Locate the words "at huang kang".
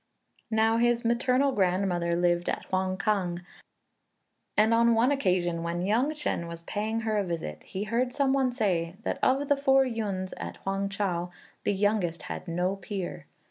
2.49-3.41